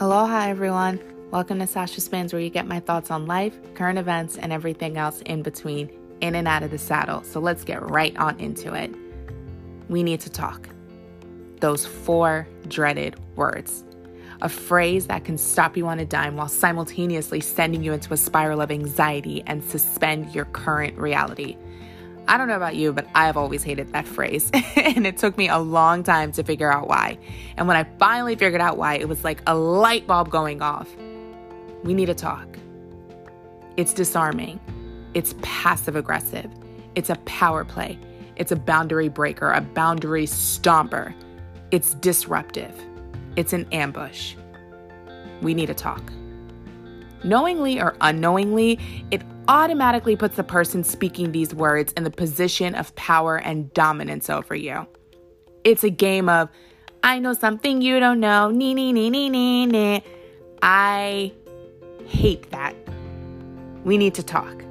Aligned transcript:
Aloha, 0.00 0.46
everyone. 0.46 1.00
Welcome 1.32 1.58
to 1.58 1.66
Sasha 1.66 2.00
Spins, 2.00 2.32
where 2.32 2.40
you 2.40 2.50
get 2.50 2.68
my 2.68 2.78
thoughts 2.78 3.10
on 3.10 3.26
life, 3.26 3.58
current 3.74 3.98
events, 3.98 4.36
and 4.38 4.52
everything 4.52 4.96
else 4.96 5.22
in 5.22 5.42
between, 5.42 5.90
in 6.20 6.36
and 6.36 6.46
out 6.46 6.62
of 6.62 6.70
the 6.70 6.78
saddle. 6.78 7.24
So 7.24 7.40
let's 7.40 7.64
get 7.64 7.82
right 7.82 8.16
on 8.16 8.38
into 8.38 8.74
it. 8.74 8.94
We 9.88 10.04
need 10.04 10.20
to 10.20 10.30
talk. 10.30 10.68
Those 11.58 11.84
four 11.84 12.46
dreaded 12.68 13.16
words. 13.34 13.82
A 14.40 14.48
phrase 14.48 15.08
that 15.08 15.24
can 15.24 15.36
stop 15.36 15.76
you 15.76 15.88
on 15.88 15.98
a 15.98 16.04
dime 16.04 16.36
while 16.36 16.46
simultaneously 16.48 17.40
sending 17.40 17.82
you 17.82 17.92
into 17.92 18.14
a 18.14 18.16
spiral 18.16 18.60
of 18.60 18.70
anxiety 18.70 19.42
and 19.48 19.64
suspend 19.64 20.32
your 20.32 20.44
current 20.44 20.96
reality. 20.96 21.56
I 22.28 22.36
don't 22.36 22.46
know 22.46 22.56
about 22.56 22.76
you, 22.76 22.92
but 22.92 23.06
I've 23.14 23.38
always 23.38 23.62
hated 23.62 23.92
that 23.94 24.06
phrase. 24.06 24.50
and 24.76 25.06
it 25.06 25.16
took 25.16 25.38
me 25.38 25.48
a 25.48 25.58
long 25.58 26.02
time 26.02 26.30
to 26.32 26.44
figure 26.44 26.70
out 26.70 26.86
why. 26.86 27.18
And 27.56 27.66
when 27.66 27.76
I 27.76 27.84
finally 27.98 28.36
figured 28.36 28.60
out 28.60 28.76
why, 28.76 28.96
it 28.96 29.08
was 29.08 29.24
like 29.24 29.42
a 29.46 29.54
light 29.54 30.06
bulb 30.06 30.28
going 30.28 30.60
off. 30.60 30.88
We 31.84 31.94
need 31.94 32.06
to 32.06 32.14
talk. 32.14 32.46
It's 33.78 33.94
disarming, 33.94 34.60
it's 35.14 35.34
passive 35.40 35.96
aggressive, 35.96 36.50
it's 36.96 37.10
a 37.10 37.14
power 37.24 37.64
play, 37.64 37.98
it's 38.36 38.52
a 38.52 38.56
boundary 38.56 39.08
breaker, 39.08 39.52
a 39.52 39.60
boundary 39.60 40.26
stomper, 40.26 41.14
it's 41.70 41.94
disruptive, 41.94 42.74
it's 43.36 43.52
an 43.52 43.66
ambush. 43.72 44.34
We 45.40 45.54
need 45.54 45.66
to 45.66 45.74
talk. 45.74 46.12
Knowingly 47.22 47.80
or 47.80 47.96
unknowingly, 48.00 48.78
it 49.12 49.22
automatically 49.48 50.14
puts 50.14 50.36
the 50.36 50.44
person 50.44 50.84
speaking 50.84 51.32
these 51.32 51.54
words 51.54 51.92
in 51.94 52.04
the 52.04 52.10
position 52.10 52.74
of 52.74 52.94
power 52.94 53.38
and 53.38 53.72
dominance 53.72 54.28
over 54.28 54.54
you. 54.54 54.86
It's 55.64 55.82
a 55.82 55.90
game 55.90 56.28
of, 56.28 56.48
I 57.02 57.18
know 57.18 57.32
something 57.32 57.80
you 57.80 57.98
don't 57.98 58.20
know, 58.20 58.50
nee, 58.50 58.74
nee, 58.74 58.92
nee, 58.92 59.10
nee, 59.10 59.28
nee, 59.30 59.66
nee. 59.66 60.04
I 60.62 61.32
hate 62.06 62.50
that. 62.50 62.76
We 63.84 63.96
need 63.96 64.14
to 64.14 64.22
talk. 64.22 64.64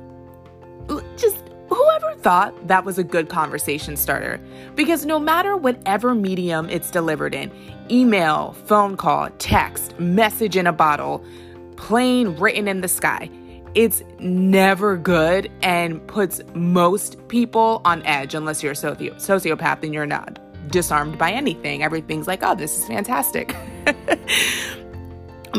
Just 1.17 1.37
whoever 1.69 2.13
thought 2.15 2.67
that 2.67 2.85
was 2.85 2.97
a 2.97 3.03
good 3.03 3.29
conversation 3.29 3.97
starter? 3.97 4.39
Because 4.75 5.05
no 5.05 5.19
matter 5.19 5.57
whatever 5.57 6.13
medium 6.13 6.69
it's 6.69 6.91
delivered 6.91 7.33
in 7.33 7.51
email, 7.89 8.53
phone 8.65 8.95
call, 8.95 9.29
text, 9.39 9.97
message 9.99 10.55
in 10.55 10.67
a 10.67 10.73
bottle, 10.73 11.23
plain 11.77 12.35
written 12.37 12.67
in 12.67 12.81
the 12.81 12.87
sky 12.87 13.29
it's 13.77 14.01
never 14.17 14.97
good 14.97 15.51
and 15.61 16.05
puts 16.07 16.41
most 16.55 17.15
people 17.27 17.79
on 17.85 18.01
edge 18.07 18.33
unless 18.33 18.63
you're 18.63 18.71
a 18.71 18.75
soci- 18.75 19.13
sociopath 19.17 19.83
and 19.83 19.93
you're 19.93 20.07
not 20.07 20.39
disarmed 20.71 21.19
by 21.19 21.31
anything. 21.31 21.83
Everything's 21.83 22.25
like, 22.25 22.39
oh, 22.41 22.55
this 22.55 22.75
is 22.75 22.87
fantastic. 22.87 23.55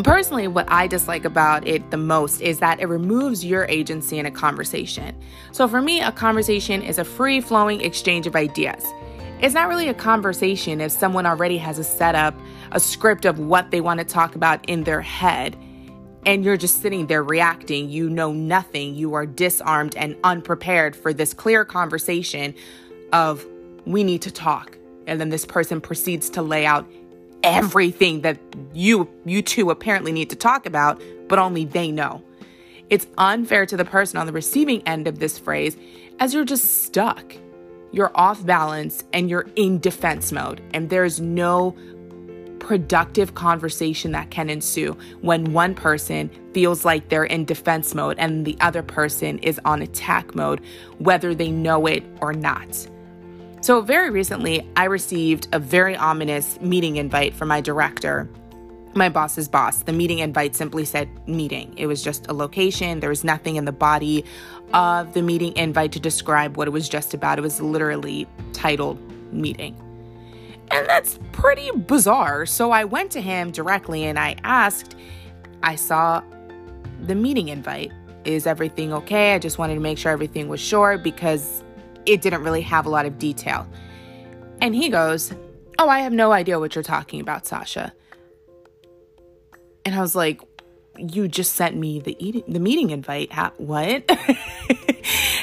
Personally, 0.03 0.49
what 0.49 0.69
I 0.69 0.89
dislike 0.89 1.25
about 1.25 1.65
it 1.69 1.93
the 1.93 1.97
most 1.97 2.41
is 2.41 2.59
that 2.59 2.81
it 2.81 2.87
removes 2.87 3.45
your 3.45 3.67
agency 3.67 4.19
in 4.19 4.27
a 4.27 4.33
conversation. 4.33 5.17
So, 5.53 5.69
for 5.69 5.81
me, 5.81 6.01
a 6.01 6.11
conversation 6.11 6.83
is 6.83 6.99
a 6.99 7.05
free 7.05 7.41
flowing 7.41 7.83
exchange 7.83 8.27
of 8.27 8.35
ideas. 8.35 8.85
It's 9.41 9.55
not 9.55 9.69
really 9.69 9.89
a 9.89 9.95
conversation 9.95 10.81
if 10.81 10.91
someone 10.91 11.25
already 11.25 11.59
has 11.59 11.79
a 11.79 11.85
setup, 11.85 12.35
a 12.73 12.81
script 12.81 13.25
of 13.25 13.39
what 13.39 13.71
they 13.71 13.81
want 13.81 14.01
to 14.01 14.05
talk 14.05 14.35
about 14.35 14.69
in 14.69 14.83
their 14.83 15.03
head 15.03 15.57
and 16.29 16.45
you're 16.45 16.59
just 16.59 16.83
sitting 16.83 17.07
there 17.07 17.23
reacting. 17.23 17.89
You 17.89 18.11
know 18.11 18.33
nothing. 18.33 18.95
You 18.95 19.15
are 19.15 19.25
disarmed 19.25 19.97
and 19.97 20.15
unprepared 20.25 20.95
for 20.95 21.15
this 21.15 21.33
clear 21.33 21.65
conversation 21.65 22.55
of, 23.15 23.47
we 23.87 24.05
need 24.05 24.21
to 24.23 24.31
talk. 24.31 24.77
And 25.07 25.19
then 25.19 25.31
this 25.31 25.47
person 25.47 25.81
proceeds 25.81 26.29
to 26.31 26.43
lay 26.43 26.67
out 26.67 26.87
everything 27.43 28.21
that 28.21 28.39
you 28.75 29.09
you 29.25 29.41
two 29.41 29.71
apparently 29.71 30.13
need 30.13 30.29
to 30.29 30.37
talk 30.37 30.67
about, 30.67 31.03
but 31.29 31.39
only 31.39 31.65
they 31.65 31.91
know. 31.91 32.23
It's 32.91 33.07
unfair 33.17 33.65
to 33.65 33.79
the 33.79 33.87
person 33.87 34.19
on 34.19 34.27
the 34.27 34.33
receiving 34.33 34.87
end 34.87 35.09
of 35.09 35.21
this 35.21 35.39
phrase 35.39 35.79
as 36.21 36.35
you're 36.35 36.45
just 36.45 36.83
stuck. 36.83 37.35
You're 37.91 38.13
off 38.15 38.45
balance 38.45 39.03
and 39.15 39.31
you're 39.31 39.47
in 39.57 39.79
defense 39.79 40.31
mode, 40.31 40.61
and 40.75 40.91
there's 40.91 41.21
no 41.21 41.75
productive 42.69 43.35
conversation 43.35 44.13
that 44.13 44.31
can 44.31 44.51
ensue 44.51 44.95
when 45.23 45.55
one 45.55 45.75
person 45.75 46.29
feels 46.53 46.85
like 46.85 47.09
they're 47.09 47.25
in 47.25 47.47
defense 47.47 47.95
mode 47.95 48.15
and 48.19 48.45
the 48.45 48.55
other 48.61 48.83
person 48.83 49.39
is 49.39 49.59
on 49.65 49.81
attack 49.81 50.35
mode, 50.35 50.61
whether 50.99 51.35
they 51.35 51.51
know 51.51 51.87
it 51.87 52.05
or 52.21 52.35
not. 52.35 52.87
So, 53.63 53.81
very 53.81 54.11
recently, 54.11 54.69
I 54.77 54.85
received 54.85 55.49
a 55.53 55.59
very 55.59 55.97
ominous 55.97 56.61
meeting 56.61 56.97
invite 56.97 57.35
from 57.35 57.49
my 57.49 57.63
director, 57.63 58.29
my 58.95 59.09
boss's 59.09 59.49
boss. 59.49 59.85
The 59.85 59.95
meeting 59.95 60.19
invite 60.19 60.55
simply 60.55 60.85
said 60.85 61.09
meeting. 61.27 61.73
It 61.79 61.87
was 61.87 62.05
just 62.05 62.27
a 62.27 62.35
location, 62.35 63.01
there 63.01 63.09
was 63.09 63.25
nothing 63.25 63.57
in 63.57 63.65
the 63.65 63.73
body 63.73 64.27
of 64.75 65.15
the 65.15 65.23
meeting 65.23 65.57
invite 65.57 65.93
to 65.93 66.01
describe 66.01 66.59
what 66.59 66.69
it 66.69 66.73
was 66.73 66.87
just 66.87 67.15
about. 67.15 67.39
It 67.39 67.43
was 67.43 67.63
literally 67.63 68.27
titled 68.53 69.01
meeting. 69.33 69.88
And 70.71 70.87
that's 70.87 71.19
pretty 71.33 71.71
bizarre. 71.71 72.47
So 72.47 72.71
I 72.71 72.85
went 72.85 73.11
to 73.13 73.21
him 73.21 73.51
directly 73.51 74.05
and 74.05 74.19
I 74.19 74.37
asked, 74.45 74.97
I 75.63 75.77
saw 75.77 76.23
the 77.03 77.15
meeting 77.15 77.49
invite. 77.49 77.93
Is 78.25 78.47
everything 78.47 78.93
okay? 78.93 79.35
I 79.35 79.39
just 79.39 79.59
wanted 79.59 79.75
to 79.75 79.81
make 79.81 79.99
sure 79.99 80.13
everything 80.13 80.49
was 80.49 80.61
sure 80.61 80.99
because 80.99 81.65
it 82.05 82.21
didn't 82.21 82.43
really 82.43 82.61
have 82.63 82.87
a 82.87 82.91
lot 82.91 83.07
of 83.07 83.19
detail. 83.19 83.67
And 84.61 84.75
he 84.75 84.89
goes, 84.89 85.33
Oh, 85.79 85.89
I 85.89 86.01
have 86.01 86.13
no 86.13 86.33
idea 86.33 86.59
what 86.59 86.75
you're 86.75 86.83
talking 86.83 87.21
about, 87.21 87.47
Sasha. 87.47 87.93
And 89.85 89.95
I 89.95 90.01
was 90.01 90.17
like, 90.17 90.43
You 90.99 91.29
just 91.29 91.55
sent 91.55 91.77
me 91.77 92.01
the, 92.01 92.17
eating, 92.25 92.45
the 92.49 92.61
meeting 92.61 92.91
invite. 92.91 93.33
what? 93.57 94.11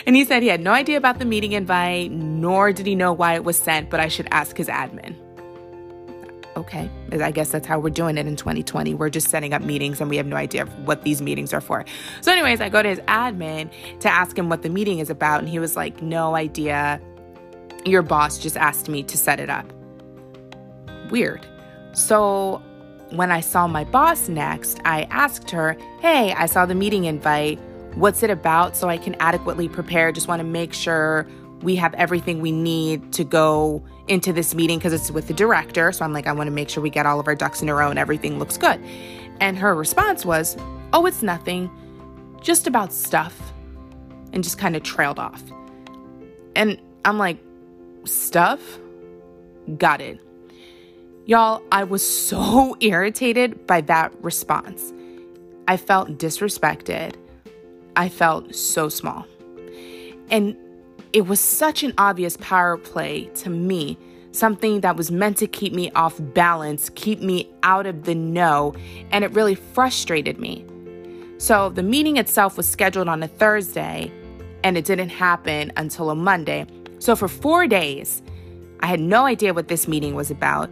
And 0.05 0.16
he 0.16 0.23
said 0.23 0.43
he 0.43 0.49
had 0.49 0.61
no 0.61 0.71
idea 0.71 0.97
about 0.97 1.19
the 1.19 1.25
meeting 1.25 1.53
invite, 1.53 2.11
nor 2.11 2.71
did 2.71 2.85
he 2.85 2.95
know 2.95 3.11
why 3.11 3.33
it 3.33 3.43
was 3.43 3.57
sent, 3.57 3.89
but 3.89 3.99
I 3.99 4.07
should 4.07 4.27
ask 4.29 4.55
his 4.55 4.67
admin. 4.67 5.15
Okay, 6.55 6.89
I 7.11 7.31
guess 7.31 7.51
that's 7.51 7.67
how 7.67 7.79
we're 7.79 7.89
doing 7.89 8.17
it 8.17 8.27
in 8.27 8.35
2020. 8.35 8.94
We're 8.94 9.09
just 9.09 9.29
setting 9.29 9.53
up 9.53 9.61
meetings 9.61 9.99
and 9.99 10.09
we 10.09 10.15
have 10.17 10.27
no 10.27 10.38
idea 10.38 10.61
of 10.61 10.88
what 10.88 11.01
these 11.01 11.21
meetings 11.21 11.53
are 11.53 11.59
for. 11.59 11.83
So, 12.21 12.31
anyways, 12.31 12.61
I 12.61 12.69
go 12.69 12.81
to 12.81 12.88
his 12.88 12.99
admin 12.99 13.69
to 13.99 14.09
ask 14.09 14.38
him 14.38 14.47
what 14.47 14.61
the 14.61 14.69
meeting 14.69 14.99
is 14.99 15.09
about, 15.09 15.39
and 15.39 15.49
he 15.49 15.59
was 15.59 15.75
like, 15.75 16.01
No 16.01 16.35
idea. 16.35 17.01
Your 17.83 18.03
boss 18.03 18.38
just 18.38 18.57
asked 18.57 18.88
me 18.88 19.03
to 19.03 19.17
set 19.17 19.39
it 19.39 19.49
up. 19.49 19.71
Weird. 21.11 21.45
So, 21.94 22.61
when 23.11 23.31
I 23.31 23.41
saw 23.41 23.67
my 23.67 23.83
boss 23.83 24.27
next, 24.29 24.79
I 24.85 25.03
asked 25.03 25.51
her, 25.51 25.77
Hey, 25.99 26.33
I 26.33 26.45
saw 26.45 26.66
the 26.66 26.75
meeting 26.75 27.05
invite 27.05 27.59
what's 27.95 28.23
it 28.23 28.29
about 28.29 28.75
so 28.75 28.89
I 28.89 28.97
can 28.97 29.16
adequately 29.19 29.69
prepare. 29.69 30.11
Just 30.11 30.27
want 30.27 30.39
to 30.39 30.43
make 30.43 30.73
sure 30.73 31.27
we 31.61 31.75
have 31.77 31.94
everything 31.95 32.41
we 32.41 32.51
need 32.51 33.13
to 33.13 33.23
go 33.23 33.83
into 34.07 34.33
this 34.33 34.53
meeting 34.53 34.77
because 34.77 34.94
it's 34.94 35.09
with 35.09 35.27
the 35.27 35.33
director. 35.33 35.91
So 35.91 36.05
I'm 36.05 36.13
like, 36.13 36.27
I 36.27 36.31
want 36.31 36.47
to 36.47 36.51
make 36.51 36.69
sure 36.69 36.83
we 36.83 36.89
get 36.89 37.05
all 37.05 37.19
of 37.19 37.27
our 37.27 37.35
ducks 37.35 37.61
in 37.61 37.69
a 37.69 37.75
row 37.75 37.89
and 37.89 37.97
everything 37.97 38.38
looks 38.38 38.57
good. 38.57 38.79
And 39.39 39.57
her 39.57 39.73
response 39.75 40.25
was, 40.25 40.57
Oh, 40.94 41.05
it's 41.05 41.21
nothing, 41.23 41.69
just 42.41 42.67
about 42.67 42.94
stuff, 42.94 43.53
and 44.31 44.44
just 44.44 44.57
kind 44.57 44.75
of 44.75 44.83
trailed 44.83 45.19
off. 45.19 45.44
And 46.55 46.79
I'm 47.03 47.17
like, 47.17 47.38
Stuff? 48.03 48.61
Got 49.77 50.01
it. 50.01 50.19
Y'all, 51.28 51.63
I 51.72 51.84
was 51.84 52.08
so 52.08 52.78
irritated 52.81 53.66
by 53.66 53.81
that 53.81 54.13
response. 54.24 54.94
I 55.68 55.78
felt 55.78 56.19
disrespected. 56.19 57.16
I 57.96 58.09
felt 58.09 58.53
so 58.53 58.90
small. 58.90 59.25
And 60.30 60.56
it 61.13 61.25
was 61.25 61.40
such 61.40 61.81
an 61.81 61.94
obvious 61.97 62.38
power 62.41 62.78
play 62.78 63.25
to 63.36 63.50
me, 63.50 63.97
something 64.34 64.81
that 64.81 64.97
was 64.97 65.09
meant 65.09 65.38
to 65.38 65.48
keep 65.48 65.74
me 65.74 65.89
off 65.92 66.16
balance, 66.19 66.89
keep 66.94 67.22
me 67.22 67.50
out 67.63 67.88
of 67.88 68.04
the 68.04 68.13
know, 68.13 68.75
and 69.12 69.24
it 69.24 69.31
really 69.33 69.56
frustrated 69.56 70.39
me. 70.39 70.63
So 71.39 71.69
the 71.69 71.83
meeting 71.83 72.18
itself 72.18 72.56
was 72.56 72.68
scheduled 72.68 73.07
on 73.07 73.24
a 73.24 73.28
Thursday, 73.28 74.12
and 74.63 74.78
it 74.78 74.86
didn't 74.86 75.10
happen 75.10 75.71
until 75.75 76.12
a 76.12 76.16
Monday. 76.16 76.68
So 77.00 77.16
for 77.16 77.28
four 77.28 77.66
days, 77.66 78.21
I 78.81 78.88
had 78.88 79.00
no 79.00 79.25
idea 79.25 79.54
what 79.54 79.68
this 79.68 79.88
meeting 79.88 80.13
was 80.13 80.30
about, 80.30 80.69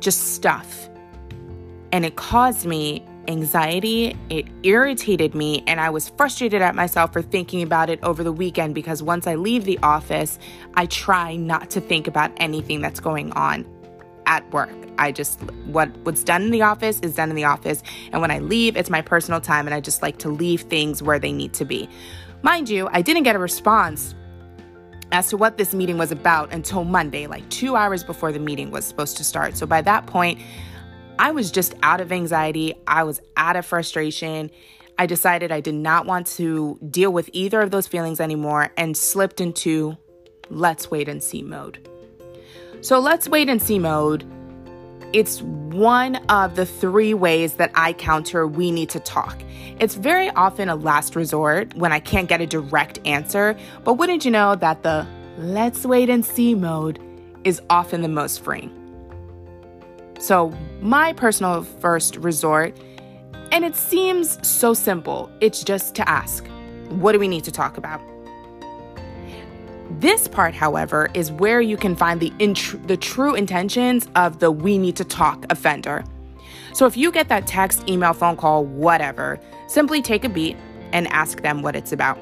just 0.00 0.34
stuff. 0.34 0.88
And 1.92 2.04
it 2.04 2.16
caused 2.16 2.66
me 2.66 3.04
anxiety, 3.28 4.16
it 4.28 4.46
irritated 4.62 5.34
me, 5.34 5.62
and 5.66 5.80
I 5.80 5.90
was 5.90 6.08
frustrated 6.10 6.62
at 6.62 6.74
myself 6.74 7.12
for 7.12 7.22
thinking 7.22 7.62
about 7.62 7.90
it 7.90 8.00
over 8.02 8.22
the 8.24 8.32
weekend 8.32 8.74
because 8.74 9.02
once 9.02 9.26
I 9.26 9.36
leave 9.36 9.64
the 9.64 9.78
office, 9.82 10.38
I 10.74 10.86
try 10.86 11.36
not 11.36 11.70
to 11.70 11.80
think 11.80 12.06
about 12.06 12.32
anything 12.38 12.80
that's 12.80 13.00
going 13.00 13.32
on 13.32 13.66
at 14.26 14.50
work. 14.52 14.70
I 14.98 15.12
just 15.12 15.40
what 15.66 15.88
what's 15.98 16.22
done 16.22 16.42
in 16.42 16.50
the 16.50 16.62
office 16.62 17.00
is 17.00 17.14
done 17.14 17.30
in 17.30 17.36
the 17.36 17.44
office, 17.44 17.82
and 18.12 18.20
when 18.20 18.30
I 18.30 18.38
leave, 18.38 18.76
it's 18.76 18.90
my 18.90 19.02
personal 19.02 19.40
time 19.40 19.66
and 19.66 19.74
I 19.74 19.80
just 19.80 20.02
like 20.02 20.18
to 20.18 20.28
leave 20.28 20.62
things 20.62 21.02
where 21.02 21.18
they 21.18 21.32
need 21.32 21.54
to 21.54 21.64
be. 21.64 21.88
Mind 22.42 22.68
you, 22.68 22.88
I 22.92 23.02
didn't 23.02 23.24
get 23.24 23.36
a 23.36 23.38
response 23.38 24.14
as 25.12 25.28
to 25.28 25.36
what 25.36 25.58
this 25.58 25.74
meeting 25.74 25.98
was 25.98 26.12
about 26.12 26.52
until 26.52 26.84
Monday, 26.84 27.26
like 27.26 27.48
2 27.50 27.76
hours 27.76 28.04
before 28.04 28.32
the 28.32 28.38
meeting 28.38 28.70
was 28.70 28.84
supposed 28.84 29.16
to 29.16 29.24
start. 29.24 29.56
So 29.56 29.66
by 29.66 29.82
that 29.82 30.06
point, 30.06 30.40
I 31.18 31.32
was 31.32 31.50
just 31.50 31.74
out 31.82 32.00
of 32.00 32.12
anxiety, 32.12 32.74
I 32.86 33.02
was 33.04 33.20
out 33.36 33.56
of 33.56 33.66
frustration. 33.66 34.50
I 34.98 35.06
decided 35.06 35.50
I 35.50 35.60
did 35.60 35.74
not 35.74 36.06
want 36.06 36.26
to 36.38 36.78
deal 36.90 37.12
with 37.12 37.30
either 37.32 37.60
of 37.60 37.70
those 37.70 37.86
feelings 37.86 38.20
anymore 38.20 38.72
and 38.76 38.96
slipped 38.96 39.40
into 39.40 39.96
let's 40.50 40.90
wait 40.90 41.08
and 41.08 41.22
see 41.22 41.42
mode. 41.42 41.88
So, 42.82 42.98
let's 42.98 43.28
wait 43.28 43.48
and 43.48 43.60
see 43.60 43.78
mode. 43.78 44.24
It's 45.12 45.42
one 45.42 46.16
of 46.28 46.54
the 46.54 46.64
three 46.64 47.14
ways 47.14 47.54
that 47.54 47.72
I 47.74 47.94
counter 47.94 48.46
we 48.46 48.70
need 48.70 48.90
to 48.90 49.00
talk. 49.00 49.42
It's 49.80 49.96
very 49.96 50.30
often 50.30 50.68
a 50.68 50.76
last 50.76 51.16
resort 51.16 51.74
when 51.74 51.92
I 51.92 51.98
can't 51.98 52.28
get 52.28 52.40
a 52.40 52.46
direct 52.46 53.00
answer, 53.04 53.56
but 53.82 53.94
wouldn't 53.94 54.24
you 54.24 54.30
know 54.30 54.54
that 54.54 54.84
the 54.84 55.04
let's 55.38 55.84
wait 55.84 56.10
and 56.10 56.24
see 56.24 56.54
mode 56.54 57.00
is 57.42 57.60
often 57.70 58.02
the 58.02 58.08
most 58.08 58.44
freeing? 58.44 58.76
So, 60.20 60.52
my 60.80 61.12
personal 61.14 61.64
first 61.64 62.14
resort, 62.16 62.76
and 63.50 63.64
it 63.64 63.74
seems 63.74 64.38
so 64.46 64.74
simple, 64.74 65.28
it's 65.40 65.64
just 65.64 65.96
to 65.96 66.08
ask, 66.08 66.46
what 66.90 67.12
do 67.12 67.18
we 67.18 67.26
need 67.26 67.42
to 67.44 67.50
talk 67.50 67.78
about? 67.78 68.00
This 69.98 70.28
part, 70.28 70.54
however, 70.54 71.10
is 71.14 71.32
where 71.32 71.60
you 71.60 71.76
can 71.76 71.96
find 71.96 72.20
the, 72.20 72.30
the 72.86 72.96
true 72.96 73.34
intentions 73.34 74.08
of 74.14 74.38
the 74.38 74.50
we 74.50 74.78
need 74.78 74.96
to 74.96 75.04
talk 75.04 75.44
offender. 75.50 76.04
So 76.72 76.86
if 76.86 76.96
you 76.96 77.10
get 77.10 77.28
that 77.28 77.46
text, 77.46 77.88
email, 77.88 78.12
phone 78.12 78.36
call, 78.36 78.64
whatever, 78.64 79.40
simply 79.66 80.00
take 80.00 80.24
a 80.24 80.28
beat 80.28 80.56
and 80.92 81.08
ask 81.08 81.42
them 81.42 81.62
what 81.62 81.74
it's 81.74 81.92
about. 81.92 82.18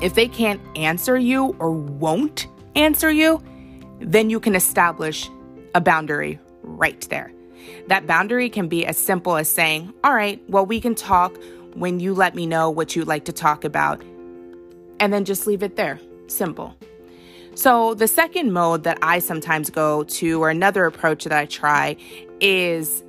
If 0.00 0.14
they 0.14 0.26
can't 0.26 0.60
answer 0.76 1.18
you 1.18 1.54
or 1.58 1.70
won't 1.70 2.46
answer 2.74 3.10
you, 3.10 3.42
then 4.00 4.30
you 4.30 4.40
can 4.40 4.54
establish 4.54 5.28
a 5.74 5.80
boundary 5.80 6.38
right 6.62 7.00
there. 7.10 7.30
That 7.88 8.06
boundary 8.06 8.48
can 8.48 8.68
be 8.68 8.86
as 8.86 8.96
simple 8.96 9.36
as 9.36 9.50
saying, 9.50 9.92
All 10.02 10.14
right, 10.14 10.42
well, 10.48 10.64
we 10.64 10.80
can 10.80 10.94
talk 10.94 11.36
when 11.74 12.00
you 12.00 12.14
let 12.14 12.34
me 12.34 12.46
know 12.46 12.70
what 12.70 12.96
you'd 12.96 13.06
like 13.06 13.26
to 13.26 13.32
talk 13.32 13.64
about, 13.64 14.02
and 14.98 15.12
then 15.12 15.26
just 15.26 15.46
leave 15.46 15.62
it 15.62 15.76
there. 15.76 16.00
Simple. 16.30 16.76
So, 17.54 17.94
the 17.94 18.06
second 18.06 18.52
mode 18.52 18.84
that 18.84 18.98
I 19.02 19.18
sometimes 19.18 19.68
go 19.68 20.04
to, 20.04 20.42
or 20.42 20.48
another 20.48 20.86
approach 20.86 21.24
that 21.24 21.32
I 21.32 21.46
try, 21.46 21.96
is 22.40 23.02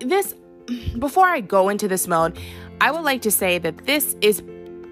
this. 0.00 0.34
Before 0.98 1.26
I 1.26 1.40
go 1.42 1.68
into 1.68 1.86
this 1.86 2.08
mode, 2.08 2.38
I 2.80 2.90
would 2.90 3.02
like 3.02 3.22
to 3.22 3.30
say 3.30 3.58
that 3.58 3.86
this 3.86 4.16
is 4.20 4.42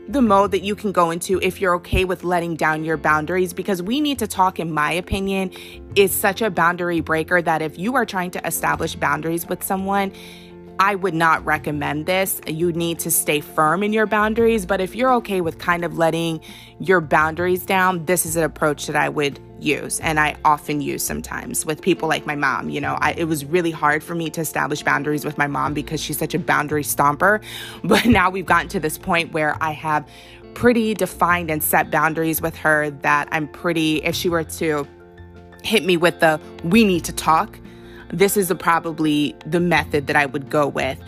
the 0.06 0.20
mode 0.20 0.50
that 0.50 0.62
you 0.62 0.76
can 0.76 0.92
go 0.92 1.10
into 1.10 1.40
if 1.40 1.60
you're 1.60 1.74
okay 1.76 2.04
with 2.04 2.22
letting 2.22 2.54
down 2.56 2.84
your 2.84 2.98
boundaries 2.98 3.54
because 3.54 3.82
we 3.82 4.00
need 4.00 4.18
to 4.18 4.26
talk 4.26 4.60
in 4.60 4.72
my 4.72 4.92
opinion 4.92 5.50
is 5.96 6.12
such 6.12 6.42
a 6.42 6.50
boundary 6.50 7.00
breaker 7.00 7.40
that 7.40 7.62
if 7.62 7.78
you 7.78 7.96
are 7.96 8.04
trying 8.04 8.30
to 8.30 8.46
establish 8.46 8.94
boundaries 8.94 9.46
with 9.46 9.62
someone 9.62 10.12
I 10.78 10.96
would 10.96 11.14
not 11.14 11.44
recommend 11.44 12.06
this. 12.06 12.40
You 12.46 12.72
need 12.72 12.98
to 13.00 13.10
stay 13.10 13.40
firm 13.40 13.82
in 13.82 13.92
your 13.92 14.06
boundaries, 14.06 14.66
but 14.66 14.80
if 14.80 14.94
you're 14.96 15.12
okay 15.14 15.40
with 15.40 15.58
kind 15.58 15.84
of 15.84 15.98
letting 15.98 16.40
your 16.80 17.00
boundaries 17.00 17.64
down, 17.64 18.04
this 18.06 18.26
is 18.26 18.34
an 18.34 18.42
approach 18.42 18.86
that 18.86 18.96
I 18.96 19.08
would 19.08 19.38
use 19.60 20.00
and 20.00 20.18
I 20.18 20.36
often 20.44 20.80
use 20.80 21.02
sometimes 21.02 21.64
with 21.64 21.80
people 21.80 22.08
like 22.08 22.26
my 22.26 22.34
mom. 22.34 22.70
You 22.70 22.80
know, 22.80 22.98
I, 23.00 23.12
it 23.12 23.24
was 23.24 23.44
really 23.44 23.70
hard 23.70 24.02
for 24.02 24.14
me 24.14 24.30
to 24.30 24.40
establish 24.40 24.82
boundaries 24.82 25.24
with 25.24 25.38
my 25.38 25.46
mom 25.46 25.74
because 25.74 26.00
she's 26.00 26.18
such 26.18 26.34
a 26.34 26.38
boundary 26.38 26.82
stomper. 26.84 27.42
But 27.84 28.06
now 28.06 28.30
we've 28.30 28.46
gotten 28.46 28.68
to 28.70 28.80
this 28.80 28.98
point 28.98 29.32
where 29.32 29.56
I 29.60 29.72
have 29.72 30.08
pretty 30.54 30.94
defined 30.94 31.50
and 31.50 31.62
set 31.62 31.90
boundaries 31.90 32.40
with 32.40 32.56
her 32.56 32.90
that 32.90 33.28
I'm 33.30 33.46
pretty, 33.48 34.02
if 34.02 34.14
she 34.14 34.28
were 34.28 34.44
to 34.44 34.86
hit 35.62 35.84
me 35.84 35.96
with 35.96 36.20
the 36.20 36.40
we 36.64 36.84
need 36.84 37.04
to 37.04 37.12
talk, 37.12 37.58
this 38.18 38.36
is 38.36 38.50
a, 38.50 38.54
probably 38.54 39.34
the 39.46 39.60
method 39.60 40.06
that 40.06 40.16
I 40.16 40.26
would 40.26 40.50
go 40.50 40.66
with. 40.68 40.98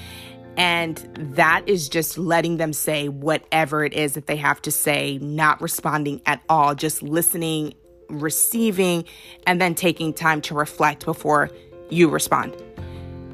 And 0.56 0.96
that 1.36 1.68
is 1.68 1.88
just 1.88 2.16
letting 2.16 2.56
them 2.56 2.72
say 2.72 3.08
whatever 3.08 3.84
it 3.84 3.92
is 3.92 4.14
that 4.14 4.26
they 4.26 4.36
have 4.36 4.62
to 4.62 4.70
say, 4.70 5.18
not 5.18 5.60
responding 5.60 6.22
at 6.24 6.42
all, 6.48 6.74
just 6.74 7.02
listening 7.02 7.74
receiving, 8.08 9.04
and 9.46 9.60
then 9.60 9.74
taking 9.74 10.12
time 10.12 10.40
to 10.42 10.54
reflect 10.54 11.04
before 11.04 11.50
you 11.90 12.08
respond. 12.08 12.56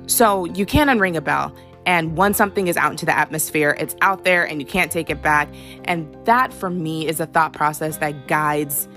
So 0.06 0.44
you 0.44 0.66
can 0.66 0.88
unring 0.88 1.16
a 1.16 1.20
bell. 1.20 1.54
And 1.84 2.16
once 2.16 2.36
something 2.36 2.69
is 2.69 2.76
out 2.76 2.92
into 2.92 3.06
the 3.06 3.16
atmosphere, 3.16 3.76
it's 3.78 3.96
out 4.02 4.24
there 4.24 4.46
and 4.46 4.60
you 4.60 4.66
can't 4.66 4.90
take 4.90 5.10
it 5.10 5.20
back. 5.20 5.52
And 5.84 6.16
that 6.26 6.52
for 6.52 6.70
me 6.70 7.08
is 7.08 7.19
a 7.19 7.26
thought 7.26 7.52
process 7.52 7.96
that 7.98 8.28
guides 8.28 8.88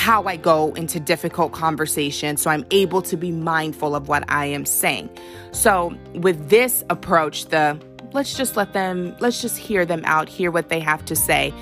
how 0.00 0.24
I 0.24 0.36
go 0.36 0.72
into 0.76 0.98
difficult 0.98 1.52
conversations 1.52 2.40
so 2.40 2.48
I'm 2.50 2.64
able 2.70 3.02
to 3.02 3.18
be 3.18 3.30
mindful 3.30 3.94
of 3.94 4.08
what 4.08 4.24
I 4.28 4.46
am 4.46 4.64
saying. 4.64 5.10
So, 5.52 5.94
with 6.14 6.48
this 6.48 6.82
approach, 6.88 7.44
the 7.46 7.78
let's 8.12 8.34
just 8.34 8.56
let 8.56 8.72
them, 8.72 9.14
let's 9.20 9.42
just 9.42 9.58
hear 9.58 9.84
them 9.84 10.00
out, 10.06 10.26
hear 10.26 10.50
what 10.50 10.70
they 10.70 10.80
have 10.80 11.04
to 11.04 11.14
say 11.14 11.52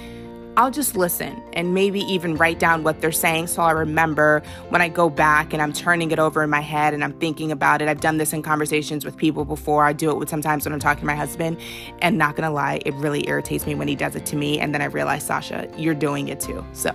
I'll 0.59 0.73
just 0.73 0.97
listen 0.97 1.41
and 1.53 1.73
maybe 1.73 2.01
even 2.01 2.35
write 2.35 2.59
down 2.59 2.83
what 2.83 3.01
they're 3.01 3.13
saying 3.13 3.47
so 3.47 3.63
I 3.63 3.71
remember 3.71 4.43
when 4.71 4.83
I 4.83 4.89
go 4.89 5.09
back 5.09 5.53
and 5.53 5.63
I'm 5.63 5.73
turning 5.73 6.11
it 6.11 6.19
over 6.19 6.43
in 6.43 6.51
my 6.51 6.59
head 6.61 6.95
and 6.95 7.05
I'm 7.05 7.13
thinking 7.21 7.53
about 7.53 7.81
it. 7.81 7.87
I've 7.87 8.01
done 8.01 8.17
this 8.17 8.33
in 8.33 8.43
conversations 8.43 9.05
with 9.05 9.17
people 9.17 9.45
before. 9.45 9.85
I 9.85 9.93
do 9.93 10.11
it 10.11 10.17
with 10.19 10.29
sometimes 10.29 10.67
when 10.67 10.73
I'm 10.73 10.81
talking 10.81 11.03
to 11.03 11.07
my 11.07 11.15
husband. 11.15 11.61
And 12.01 12.19
not 12.19 12.35
gonna 12.35 12.51
lie, 12.51 12.81
it 12.85 12.93
really 12.95 13.29
irritates 13.29 13.67
me 13.67 13.77
when 13.77 13.87
he 13.87 13.95
does 13.95 14.17
it 14.17 14.27
to 14.27 14.37
me. 14.37 14.59
And 14.59 14.75
then 14.75 14.83
I 14.83 14.87
realize, 14.87 15.25
Sasha, 15.25 15.69
you're 15.77 15.95
doing 15.95 16.27
it 16.27 16.41
too. 16.41 16.67
So, 16.73 16.91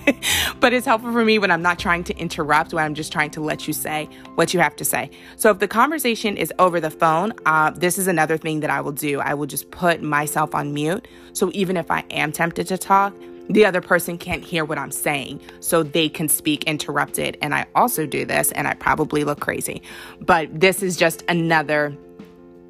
but 0.60 0.72
it's 0.72 0.86
helpful 0.86 1.12
for 1.12 1.22
me 1.22 1.38
when 1.38 1.50
I'm 1.50 1.60
not 1.60 1.78
trying 1.78 2.04
to 2.04 2.16
interrupt, 2.16 2.72
when 2.72 2.82
I'm 2.82 2.94
just 2.94 3.12
trying 3.12 3.30
to 3.32 3.42
let 3.42 3.66
you 3.66 3.74
say 3.74 4.08
what 4.36 4.54
you 4.54 4.60
have 4.60 4.74
to 4.76 4.86
say. 4.86 5.10
So 5.36 5.50
if 5.50 5.58
the 5.58 5.68
conversation 5.68 6.38
is 6.38 6.50
over 6.58 6.80
the 6.80 6.90
phone, 6.90 7.34
uh, 7.44 7.72
this 7.72 7.98
is 7.98 8.06
another 8.06 8.38
thing 8.38 8.60
that 8.60 8.70
I 8.70 8.80
will 8.80 8.92
do. 8.92 9.20
I 9.20 9.34
will 9.34 9.44
just 9.44 9.70
put 9.70 10.00
myself 10.00 10.54
on 10.54 10.72
mute. 10.72 11.06
So 11.34 11.50
even 11.52 11.76
if 11.76 11.90
I 11.90 12.04
am 12.10 12.32
tempted 12.32 12.68
to 12.68 12.78
talk, 12.78 13.01
talk, 13.10 13.14
the 13.48 13.64
other 13.64 13.80
person 13.80 14.18
can't 14.18 14.42
hear 14.42 14.64
what 14.64 14.78
I'm 14.78 14.90
saying, 14.90 15.40
so 15.60 15.82
they 15.82 16.08
can 16.08 16.28
speak 16.28 16.64
interrupted. 16.64 17.36
And 17.42 17.54
I 17.54 17.66
also 17.74 18.06
do 18.06 18.24
this, 18.24 18.52
and 18.52 18.68
I 18.68 18.74
probably 18.74 19.24
look 19.24 19.40
crazy. 19.40 19.82
But 20.20 20.48
this 20.60 20.82
is 20.82 20.96
just 20.96 21.22
another 21.28 21.96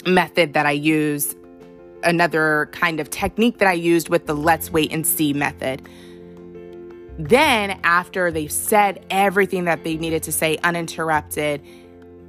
method 0.06 0.55
that 0.55 0.67
I 0.67 0.73
use, 0.73 1.37
another 2.02 2.69
kind 2.73 3.00
of 3.00 3.11
technique 3.11 3.58
that 3.58 3.69
I 3.69 3.75
used 3.75 4.08
with 4.08 4.26
the 4.26 4.34
let's 4.34 4.70
wait 4.73 4.93
and 4.93 5.06
see 5.06 5.32
method. 5.32 5.82
Then, 7.19 7.78
after 7.85 8.31
they've 8.31 8.50
said 8.50 9.05
everything 9.11 9.64
that 9.66 9.85
they 9.85 9.97
needed 9.97 10.23
to 10.25 10.33
say 10.33 10.59
uninterrupted, 10.64 11.62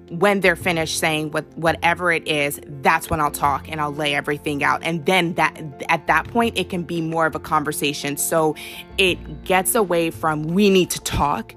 when 0.10 0.42
they're 0.42 0.56
finished 0.56 1.00
saying 1.00 1.32
what 1.32 1.46
whatever 1.58 2.12
it 2.12 2.28
is, 2.28 2.60
that's 2.82 3.10
when 3.10 3.20
I'll 3.20 3.32
talk 3.32 3.70
and 3.70 3.82
I'll 3.82 3.94
lay 3.94 4.14
everything 4.14 4.64
out. 4.64 4.82
And 4.84 5.06
then 5.06 5.34
that 5.36 5.60
at 5.90 6.08
that 6.08 6.28
point 6.28 6.58
it 6.58 6.70
can 6.70 6.84
be 6.84 7.02
more 7.02 7.26
of 7.26 7.36
a 7.36 7.40
conversation. 7.40 8.18
So 8.18 8.56
it 8.98 9.44
gets 9.44 9.76
away 9.76 10.12
from 10.12 10.44
we 10.44 10.70
need 10.70 10.90
to 10.92 11.02
talk 11.02 11.56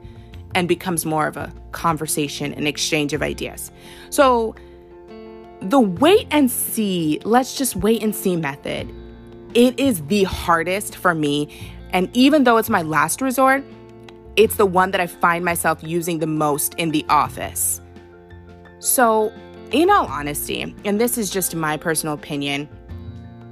and 0.54 0.68
becomes 0.68 1.04
more 1.04 1.26
of 1.26 1.36
a 1.36 1.52
conversation 1.72 2.54
and 2.54 2.66
exchange 2.66 3.12
of 3.12 3.22
ideas. 3.22 3.70
So 4.10 4.54
the 5.60 5.80
wait 5.80 6.26
and 6.30 6.50
see, 6.50 7.20
let's 7.24 7.56
just 7.56 7.76
wait 7.76 8.02
and 8.02 8.14
see 8.14 8.36
method. 8.36 8.92
It 9.54 9.78
is 9.78 10.02
the 10.06 10.24
hardest 10.24 10.96
for 10.96 11.14
me 11.14 11.48
and 11.90 12.14
even 12.14 12.44
though 12.44 12.58
it's 12.58 12.68
my 12.68 12.82
last 12.82 13.20
resort, 13.20 13.64
it's 14.36 14.56
the 14.56 14.66
one 14.66 14.90
that 14.90 15.00
I 15.00 15.06
find 15.06 15.44
myself 15.44 15.82
using 15.82 16.18
the 16.18 16.26
most 16.26 16.74
in 16.74 16.90
the 16.90 17.06
office. 17.08 17.80
So, 18.86 19.32
in 19.72 19.90
all 19.90 20.06
honesty, 20.06 20.72
and 20.84 21.00
this 21.00 21.18
is 21.18 21.28
just 21.28 21.56
my 21.56 21.76
personal 21.76 22.14
opinion, 22.14 22.68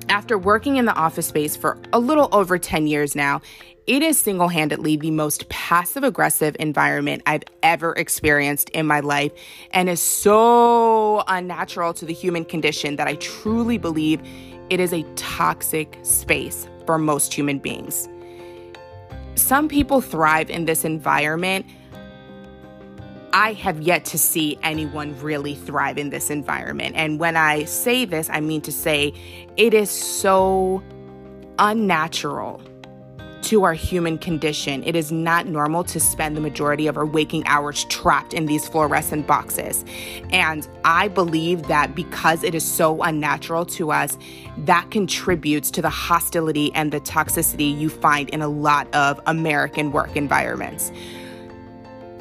after 0.09 0.39
working 0.39 0.77
in 0.77 0.85
the 0.85 0.95
office 0.95 1.27
space 1.27 1.57
for 1.57 1.77
a 1.93 1.99
little 1.99 2.29
over 2.31 2.57
10 2.57 2.87
years 2.87 3.17
now, 3.17 3.43
it 3.89 4.01
is 4.05 4.17
single 4.17 4.47
handedly 4.47 4.97
the 4.97 5.11
most 5.11 5.49
passive 5.49 6.05
aggressive 6.05 6.55
environment 6.61 7.25
I've 7.27 7.43
ever 7.65 7.95
experienced 7.95 8.69
in 8.71 8.87
my 8.87 9.01
life 9.01 9.33
and 9.73 9.89
is 9.89 10.01
so 10.01 11.25
unnatural 11.27 11.95
to 11.95 12.05
the 12.05 12.15
human 12.15 12.45
condition 12.45 12.95
that 12.95 13.09
I 13.09 13.17
truly 13.17 13.77
believe 13.77 14.23
it 14.71 14.79
is 14.79 14.93
a 14.93 15.03
toxic 15.17 15.99
space 16.05 16.69
for 16.87 16.97
most 16.97 17.35
human 17.35 17.59
beings. 17.59 18.09
Some 19.35 19.67
people 19.67 20.01
thrive 20.01 20.49
in 20.49 20.67
this 20.67 20.85
environment 20.85 21.67
I 23.35 23.55
have 23.55 23.83
yet 23.83 24.05
to 24.07 24.19
see 24.19 24.57
anyone 24.63 25.21
really 25.21 25.57
thrive 25.57 25.99
in 25.99 26.11
this 26.11 26.31
environment. 26.31 26.95
And 26.95 27.19
when 27.19 27.37
I 27.37 27.65
say 27.65 28.05
this, 28.05 28.31
I 28.31 28.39
mean 28.39 28.61
to 28.61 28.71
say 28.71 29.13
it 29.57 29.75
is 29.75 29.91
so 29.91 30.81
unnatural 31.59 32.63
to 33.43 33.65
our 33.65 33.75
human 33.75 34.19
condition. 34.19 34.85
It 34.85 34.95
is 34.95 35.11
not 35.11 35.49
normal 35.49 35.83
to 35.83 35.99
spend 35.99 36.37
the 36.37 36.41
majority 36.41 36.87
of 36.87 36.97
our 36.97 37.05
waking 37.05 37.45
hours 37.49 37.85
trapped 37.87 38.35
in 38.35 38.47
these 38.47 38.69
fluorescent 38.69 39.27
boxes. 39.27 39.85
And 40.31 40.69
I 40.85 41.09
believe 41.09 41.65
that 41.65 41.97
because 41.97 42.45
it 42.45 42.55
is 42.55 42.65
so 42.65 43.03
unnatural 43.03 43.67
to 43.67 43.91
us, 43.91 44.17
that 44.59 44.93
contributes 44.93 45.73
to 45.73 45.83
the 45.83 45.91
hostility 45.91 46.73
and 46.73 46.93
the 46.93 47.01
toxicity 47.01 47.77
you 47.77 47.91
find 47.91 48.31
in 48.31 48.43
a 48.43 48.49
lot 48.49 48.87
of 48.95 49.21
American 49.27 49.91
work 49.91 50.17
environments 50.17 50.93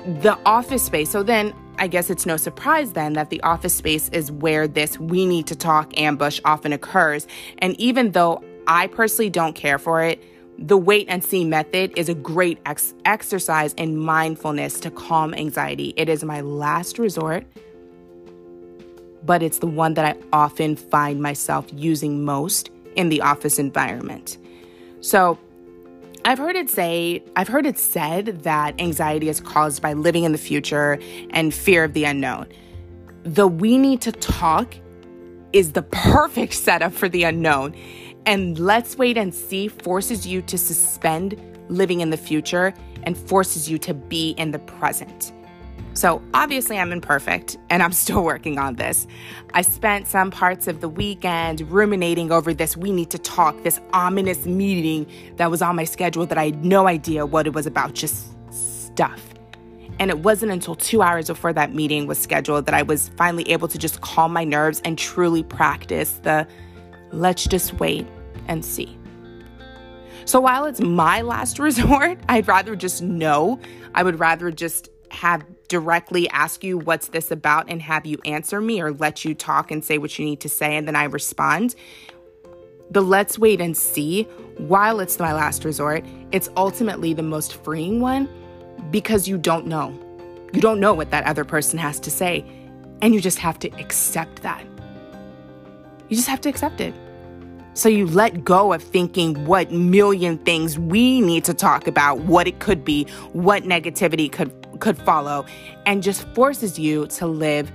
the 0.06 0.38
office 0.46 0.84
space. 0.84 1.10
So 1.10 1.24
then 1.24 1.54
I 1.80 1.88
guess 1.88 2.10
it's 2.10 2.26
no 2.26 2.38
surprise 2.38 2.94
then 2.94 3.14
that 3.14 3.30
the 3.30 3.42
office 3.42 3.74
space 3.74 4.10
is 4.10 4.32
where 4.32 4.68
this 4.68 5.00
we 5.00 5.26
need 5.26 5.48
to 5.48 5.56
talk 5.56 5.98
ambush 5.98 6.40
often 6.46 6.74
occurs. 6.74 7.26
And 7.60 7.80
even 7.80 8.12
though 8.12 8.44
I 8.68 8.88
personally 8.88 9.30
don't 9.30 9.54
care 9.54 9.80
for 9.80 10.04
it, 10.04 10.22
the 10.60 10.78
wait 10.78 11.08
and 11.10 11.24
see 11.24 11.44
method 11.44 11.98
is 11.98 12.10
a 12.10 12.14
great 12.14 12.60
ex- 12.66 12.94
exercise 13.06 13.74
in 13.74 13.98
mindfulness 13.98 14.80
to 14.82 14.92
calm 14.92 15.34
anxiety. 15.34 15.94
It 15.98 16.10
is 16.10 16.24
my 16.24 16.42
last 16.42 17.00
resort, 17.00 17.46
but 19.26 19.42
it's 19.42 19.60
the 19.60 19.68
one 19.68 19.96
that 19.96 20.06
I 20.16 20.20
often 20.32 20.76
find 20.76 21.22
myself 21.22 21.66
using 21.74 22.24
most 22.24 22.70
in 22.96 23.10
the 23.10 23.22
office 23.22 23.58
environment. 23.58 24.38
So, 25.02 25.40
I've 26.26 26.38
heard 26.38 26.56
it 26.56 26.70
say, 26.70 27.22
I've 27.36 27.50
heard 27.50 27.66
it 27.66 27.78
said 27.78 28.44
that 28.44 28.80
anxiety 28.80 29.28
is 29.28 29.42
caused 29.42 29.82
by 29.82 29.92
living 29.92 30.24
in 30.24 30.32
the 30.32 30.38
future 30.38 30.98
and 31.32 31.54
fear 31.54 31.84
of 31.84 31.94
the 31.94 32.06
unknown. 32.06 32.48
The 33.24 33.46
we 33.46 33.78
need 33.78 34.00
to 34.02 34.14
talk 34.14 34.74
is 35.52 35.74
the 35.74 35.82
perfect 35.82 36.54
setup 36.54 36.94
for 36.94 37.10
the 37.10 37.24
unknown. 37.24 37.76
And 38.26 38.58
let's 38.58 38.98
wait 38.98 39.18
and 39.18 39.36
see 39.36 39.68
forces 39.68 40.26
you 40.26 40.42
to 40.44 40.58
suspend 40.58 41.38
living 41.68 42.00
in 42.00 42.10
the 42.10 42.18
future 42.18 42.74
and 43.04 43.18
forces 43.18 43.70
you 43.70 43.78
to 43.80 43.94
be 43.94 44.30
in 44.32 44.52
the 44.52 44.60
present. 44.60 45.34
So, 45.96 46.24
obviously, 46.34 46.78
I'm 46.80 46.92
imperfect 46.92 47.58
and 47.70 47.84
I'm 47.84 47.92
still 48.04 48.24
working 48.24 48.58
on 48.58 48.76
this. 48.76 49.06
I 49.54 49.62
spent 49.62 50.08
some 50.08 50.32
parts 50.32 50.68
of 50.68 50.82
the 50.82 50.90
weekend 50.90 51.62
ruminating 51.70 52.32
over 52.32 52.54
this 52.54 52.76
we 52.76 52.92
need 52.92 53.12
to 53.12 53.20
talk, 53.20 53.62
this 53.64 53.80
ominous 53.94 54.46
meeting 54.46 55.06
that 55.38 55.52
was 55.52 55.62
on 55.62 55.76
my 55.76 55.84
schedule 55.84 56.26
that 56.26 56.38
I 56.38 56.46
had 56.46 56.66
no 56.66 56.88
idea 56.88 57.26
what 57.26 57.46
it 57.46 57.54
was 57.54 57.68
about, 57.68 57.94
just 57.94 58.34
stuff. 58.52 59.34
And 60.00 60.10
it 60.10 60.20
wasn't 60.20 60.52
until 60.52 60.76
two 60.76 61.04
hours 61.04 61.28
before 61.28 61.54
that 61.54 61.74
meeting 61.74 62.08
was 62.08 62.18
scheduled 62.18 62.66
that 62.66 62.74
I 62.74 62.82
was 62.82 63.10
finally 63.10 63.50
able 63.52 63.68
to 63.68 63.78
just 63.78 64.02
calm 64.02 64.34
my 64.34 64.44
nerves 64.44 64.82
and 64.84 64.98
truly 64.98 65.44
practice 65.44 66.20
the 66.24 66.48
let's 67.12 67.46
just 67.46 67.74
wait 67.80 68.08
and 68.48 68.66
see. 68.66 68.98
So 70.26 70.40
while 70.40 70.66
it's 70.66 70.82
my 70.82 71.22
last 71.22 71.60
resort, 71.60 72.20
I'd 72.28 72.48
rather 72.48 72.76
just 72.76 73.04
know. 73.04 73.60
I 73.94 74.02
would 74.02 74.20
rather 74.20 74.50
just 74.52 74.90
have 75.14 75.46
directly 75.68 76.30
ask 76.30 76.64
you 76.64 76.78
what's 76.78 77.08
this 77.08 77.32
about 77.32 77.70
and 77.70 77.82
have 77.82 78.06
you 78.06 78.18
answer 78.26 78.60
me 78.60 78.82
or 78.82 78.92
let 78.92 79.24
you 79.24 79.34
talk 79.34 79.72
and 79.72 79.84
say 79.84 79.98
what 79.98 80.18
you 80.18 80.26
need 80.26 80.40
to 80.42 80.50
say 80.50 80.76
and 80.76 80.88
then 80.88 80.96
I 80.96 81.06
respond. 81.06 81.76
The 82.92 83.02
let's 83.02 83.40
wait 83.40 83.62
and 83.62 83.76
see, 83.76 84.24
while 84.58 85.00
it's 85.00 85.18
my 85.20 85.34
last 85.34 85.66
resort, 85.66 86.04
it's 86.32 86.50
ultimately 86.58 87.14
the 87.14 87.24
most 87.24 87.56
freeing 87.64 88.02
one 88.02 88.30
because 88.92 89.28
you 89.28 89.38
don't 89.38 89.68
know. 89.68 89.98
You 90.54 90.62
don't 90.62 90.80
know 90.80 90.94
what 90.94 91.10
that 91.12 91.26
other 91.26 91.44
person 91.44 91.80
has 91.80 92.00
to 92.02 92.12
say, 92.12 92.46
and 93.02 93.14
you 93.14 93.22
just 93.22 93.40
have 93.40 93.58
to 93.60 93.70
accept 93.80 94.44
that. 94.44 94.64
You 96.10 96.16
just 96.16 96.28
have 96.28 96.42
to 96.42 96.50
accept 96.50 96.80
it. 96.80 96.94
So 97.74 97.90
you 97.90 98.06
let 98.06 98.46
go 98.46 98.72
of 98.72 98.84
thinking 98.84 99.46
what 99.46 99.72
million 99.72 100.38
things 100.38 100.78
we 100.78 101.22
need 101.22 101.44
to 101.46 101.56
talk 101.56 101.88
about, 101.88 102.20
what 102.20 102.48
it 102.48 102.60
could 102.60 102.86
be, 102.86 103.06
what 103.32 103.64
negativity 103.64 104.32
could 104.32 104.63
could 104.84 104.98
follow, 104.98 105.46
and 105.86 106.04
just 106.04 106.28
forces 106.36 106.78
you 106.78 107.08
to 107.08 107.26
live 107.26 107.72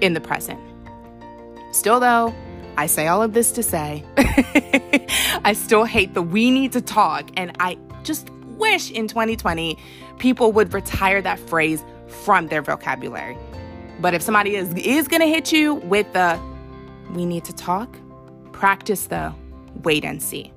in 0.00 0.14
the 0.14 0.20
present. 0.20 0.58
Still 1.72 2.00
though, 2.00 2.34
I 2.78 2.86
say 2.86 3.06
all 3.06 3.22
of 3.22 3.34
this 3.34 3.52
to 3.52 3.62
say 3.62 4.02
I 5.44 5.52
still 5.52 5.84
hate 5.84 6.14
the 6.14 6.22
we 6.22 6.50
need 6.50 6.72
to 6.72 6.80
talk 6.80 7.28
and 7.36 7.54
I 7.60 7.76
just 8.02 8.30
wish 8.56 8.90
in 8.90 9.08
2020 9.08 9.76
people 10.18 10.50
would 10.52 10.72
retire 10.72 11.20
that 11.20 11.38
phrase 11.38 11.84
from 12.24 12.46
their 12.46 12.62
vocabulary. 12.62 13.36
But 14.00 14.14
if 14.14 14.22
somebody 14.22 14.56
is 14.56 14.72
is 14.74 15.06
going 15.06 15.20
to 15.20 15.28
hit 15.28 15.52
you 15.52 15.74
with 15.74 16.10
the 16.14 16.40
we 17.10 17.26
need 17.26 17.44
to 17.44 17.52
talk, 17.52 17.94
practice 18.52 19.06
the 19.06 19.34
wait 19.82 20.04
and 20.04 20.22
see. 20.22 20.50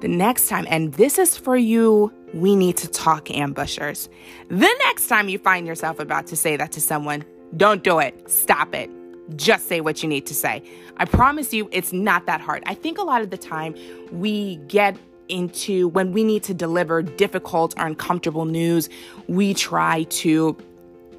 The 0.00 0.08
next 0.08 0.48
time, 0.48 0.66
and 0.68 0.92
this 0.94 1.18
is 1.18 1.36
for 1.36 1.56
you, 1.56 2.12
we 2.34 2.56
need 2.56 2.76
to 2.78 2.88
talk 2.88 3.30
ambushers. 3.30 4.08
The 4.48 4.74
next 4.84 5.08
time 5.08 5.28
you 5.28 5.38
find 5.38 5.66
yourself 5.66 5.98
about 5.98 6.26
to 6.28 6.36
say 6.36 6.56
that 6.56 6.72
to 6.72 6.80
someone, 6.80 7.24
don't 7.56 7.82
do 7.82 7.98
it. 7.98 8.28
Stop 8.30 8.74
it. 8.74 8.90
Just 9.36 9.68
say 9.68 9.80
what 9.80 10.02
you 10.02 10.08
need 10.08 10.26
to 10.26 10.34
say. 10.34 10.62
I 10.96 11.04
promise 11.04 11.52
you, 11.52 11.68
it's 11.72 11.92
not 11.92 12.26
that 12.26 12.40
hard. 12.40 12.62
I 12.66 12.74
think 12.74 12.98
a 12.98 13.02
lot 13.02 13.22
of 13.22 13.30
the 13.30 13.36
time 13.36 13.74
we 14.10 14.56
get 14.68 14.96
into 15.28 15.88
when 15.88 16.12
we 16.12 16.24
need 16.24 16.42
to 16.44 16.54
deliver 16.54 17.02
difficult 17.02 17.78
or 17.78 17.86
uncomfortable 17.86 18.46
news, 18.46 18.88
we 19.26 19.54
try 19.54 20.04
to 20.04 20.56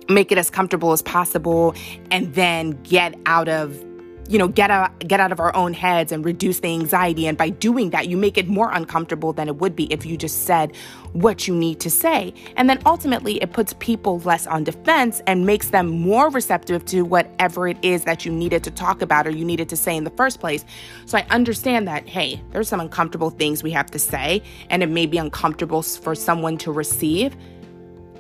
make 0.09 0.31
it 0.31 0.37
as 0.37 0.49
comfortable 0.49 0.91
as 0.91 1.01
possible 1.03 1.75
and 2.09 2.33
then 2.33 2.71
get 2.83 3.13
out 3.27 3.47
of 3.47 3.83
you 4.29 4.37
know 4.37 4.47
get 4.47 4.69
out 4.69 4.97
get 4.99 5.19
out 5.19 5.31
of 5.31 5.39
our 5.39 5.53
own 5.55 5.73
heads 5.73 6.11
and 6.11 6.23
reduce 6.23 6.59
the 6.59 6.69
anxiety. 6.69 7.27
And 7.27 7.37
by 7.37 7.49
doing 7.49 7.89
that 7.89 8.07
you 8.07 8.15
make 8.15 8.37
it 8.37 8.47
more 8.47 8.71
uncomfortable 8.71 9.33
than 9.33 9.47
it 9.47 9.55
would 9.57 9.75
be 9.75 9.91
if 9.91 10.05
you 10.05 10.15
just 10.15 10.45
said 10.45 10.75
what 11.13 11.47
you 11.47 11.55
need 11.55 11.79
to 11.79 11.89
say. 11.89 12.33
And 12.55 12.69
then 12.69 12.79
ultimately 12.85 13.41
it 13.41 13.51
puts 13.51 13.73
people 13.79 14.19
less 14.19 14.45
on 14.45 14.63
defense 14.63 15.21
and 15.25 15.45
makes 15.45 15.69
them 15.69 15.87
more 15.87 16.29
receptive 16.29 16.85
to 16.85 17.01
whatever 17.01 17.67
it 17.67 17.77
is 17.81 18.03
that 18.03 18.23
you 18.23 18.31
needed 18.31 18.63
to 18.63 18.71
talk 18.71 19.01
about 19.01 19.25
or 19.25 19.31
you 19.31 19.43
needed 19.43 19.67
to 19.69 19.75
say 19.75 19.97
in 19.97 20.03
the 20.03 20.11
first 20.11 20.39
place. 20.39 20.63
So 21.05 21.17
i 21.17 21.25
understand 21.31 21.87
that 21.87 22.07
hey 22.07 22.41
there's 22.51 22.69
some 22.69 22.79
uncomfortable 22.79 23.31
things 23.31 23.63
we 23.63 23.71
have 23.71 23.89
to 23.91 23.99
say 23.99 24.43
and 24.69 24.83
it 24.83 24.89
may 24.89 25.05
be 25.05 25.17
uncomfortable 25.17 25.81
for 25.81 26.13
someone 26.13 26.57
to 26.59 26.71
receive 26.71 27.35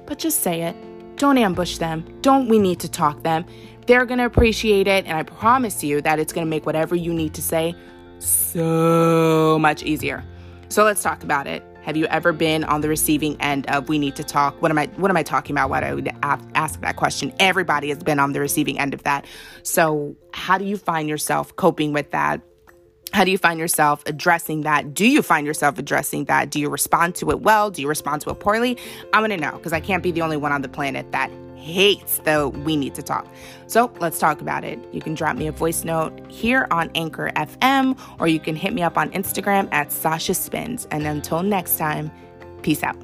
but 0.05 0.17
just 0.17 0.41
say 0.41 0.63
it 0.63 0.75
don't 1.19 1.37
ambush 1.37 1.77
them 1.77 2.03
don't 2.21 2.47
we 2.47 2.57
need 2.57 2.79
to 2.79 2.89
talk 2.89 3.21
them 3.21 3.45
they're 3.89 4.05
going 4.05 4.19
to 4.19 4.25
appreciate 4.25 4.87
it. 4.87 5.07
And 5.07 5.17
I 5.17 5.23
promise 5.23 5.83
you 5.83 5.99
that 6.01 6.19
it's 6.19 6.31
going 6.31 6.45
to 6.45 6.49
make 6.49 6.67
whatever 6.67 6.95
you 6.95 7.11
need 7.11 7.33
to 7.33 7.41
say 7.41 7.73
so 8.19 9.57
much 9.59 9.81
easier. 9.81 10.23
So 10.69 10.83
let's 10.83 11.01
talk 11.01 11.23
about 11.23 11.47
it. 11.47 11.63
Have 11.81 11.97
you 11.97 12.05
ever 12.05 12.31
been 12.31 12.63
on 12.65 12.81
the 12.81 12.87
receiving 12.87 13.35
end 13.41 13.67
of 13.67 13.89
we 13.89 13.97
need 13.97 14.15
to 14.17 14.23
talk? 14.23 14.61
What 14.61 14.69
am 14.69 14.77
I 14.77 14.85
what 14.97 15.09
am 15.09 15.17
I 15.17 15.23
talking 15.23 15.55
about? 15.55 15.71
Why 15.71 15.79
do 15.79 15.85
I 15.87 15.93
would 15.95 16.11
ask 16.21 16.79
that 16.81 16.97
question? 16.97 17.33
Everybody 17.39 17.89
has 17.89 17.97
been 17.97 18.19
on 18.19 18.33
the 18.33 18.39
receiving 18.39 18.77
end 18.77 18.93
of 18.93 19.01
that. 19.03 19.25
So, 19.63 20.15
how 20.33 20.59
do 20.59 20.65
you 20.65 20.77
find 20.77 21.09
yourself 21.09 21.55
coping 21.55 21.91
with 21.91 22.11
that? 22.11 22.41
How 23.19 23.25
do 23.25 23.31
you 23.31 23.37
find 23.37 23.59
yourself 23.59 24.01
addressing 24.05 24.61
that? 24.61 24.93
Do 24.93 25.05
you 25.05 25.21
find 25.21 25.45
yourself 25.45 25.77
addressing 25.77 26.23
that? 26.23 26.51
Do 26.51 26.57
you 26.57 26.69
respond 26.69 27.15
to 27.15 27.31
it 27.31 27.41
well? 27.41 27.69
Do 27.69 27.81
you 27.81 27.89
respond 27.89 28.21
to 28.21 28.29
it 28.29 28.39
poorly? 28.39 28.77
I'm 29.11 29.29
to 29.29 29.35
know 29.35 29.51
because 29.57 29.73
I 29.73 29.81
can't 29.81 30.01
be 30.01 30.11
the 30.11 30.21
only 30.21 30.37
one 30.37 30.53
on 30.53 30.61
the 30.61 30.69
planet 30.69 31.11
that 31.11 31.29
hates 31.57 32.19
the 32.19 32.47
we 32.47 32.77
need 32.77 32.95
to 32.95 33.03
talk. 33.03 33.27
So 33.67 33.91
let's 33.99 34.19
talk 34.19 34.39
about 34.39 34.63
it. 34.63 34.79
You 34.93 35.01
can 35.01 35.15
drop 35.15 35.35
me 35.35 35.47
a 35.47 35.51
voice 35.51 35.83
note 35.83 36.17
here 36.31 36.65
on 36.71 36.91
Anchor 36.95 37.29
FM, 37.35 37.99
or 38.21 38.29
you 38.29 38.39
can 38.39 38.55
hit 38.55 38.73
me 38.73 38.83
up 38.83 38.97
on 38.97 39.09
Instagram 39.09 39.67
at 39.73 39.91
Sasha 39.91 40.33
Spins. 40.33 40.87
And 40.89 41.05
until 41.05 41.43
next 41.43 41.77
time, 41.77 42.09
peace 42.61 42.83
out. 42.83 42.95